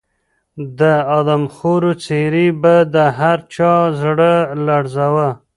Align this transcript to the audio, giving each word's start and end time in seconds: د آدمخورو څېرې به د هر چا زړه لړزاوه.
د 0.79 0.81
آدمخورو 1.17 1.91
څېرې 2.03 2.47
به 2.61 2.75
د 2.93 2.95
هر 3.19 3.37
چا 3.53 3.73
زړه 4.01 4.33
لړزاوه. 4.65 5.29